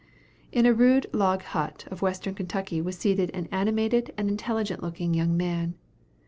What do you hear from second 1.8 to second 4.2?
of Western Kentucky was seated an animated